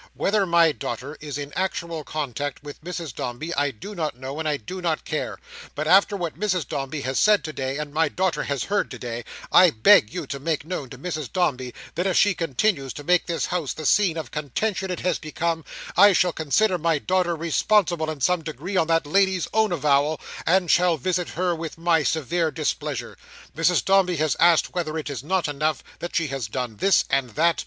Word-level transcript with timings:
Whether 0.15 0.47
my 0.47 0.71
daughter 0.71 1.15
is 1.21 1.37
in 1.37 1.53
actual 1.55 2.03
concert 2.03 2.63
with 2.63 2.83
Mrs 2.83 3.13
Dombey, 3.13 3.53
I 3.53 3.69
do 3.69 3.93
not 3.93 4.17
know, 4.17 4.39
and 4.39 4.65
do 4.65 4.81
not 4.81 5.05
care; 5.05 5.37
but 5.75 5.85
after 5.87 6.17
what 6.17 6.39
Mrs 6.39 6.67
Dombey 6.67 7.01
has 7.01 7.19
said 7.19 7.43
today, 7.43 7.77
and 7.77 7.93
my 7.93 8.09
daughter 8.09 8.41
has 8.45 8.63
heard 8.63 8.89
today, 8.89 9.23
I 9.51 9.69
beg 9.69 10.11
you 10.11 10.25
to 10.25 10.39
make 10.39 10.65
known 10.65 10.89
to 10.89 10.97
Mrs 10.97 11.31
Dombey, 11.31 11.75
that 11.93 12.07
if 12.07 12.17
she 12.17 12.33
continues 12.33 12.93
to 12.93 13.03
make 13.03 13.27
this 13.27 13.45
house 13.45 13.73
the 13.73 13.85
scene 13.85 14.17
of 14.17 14.31
contention 14.31 14.89
it 14.89 15.01
has 15.01 15.19
become, 15.19 15.63
I 15.95 16.13
shall 16.13 16.33
consider 16.33 16.79
my 16.79 16.97
daughter 16.97 17.35
responsible 17.35 18.09
in 18.09 18.21
some 18.21 18.41
degree, 18.41 18.77
on 18.77 18.87
that 18.87 19.05
lady's 19.05 19.47
own 19.53 19.71
avowal, 19.71 20.19
and 20.47 20.71
shall 20.71 20.97
visit 20.97 21.29
her 21.29 21.53
with 21.53 21.77
my 21.77 22.01
severe 22.01 22.49
displeasure. 22.49 23.17
Mrs 23.55 23.85
Dombey 23.85 24.15
has 24.15 24.35
asked 24.39 24.73
'whether 24.73 24.97
it 24.97 25.11
is 25.11 25.21
not 25.23 25.47
enough,' 25.47 25.83
that 25.99 26.15
she 26.15 26.25
had 26.25 26.49
done 26.49 26.77
this 26.77 27.05
and 27.11 27.29
that. 27.35 27.59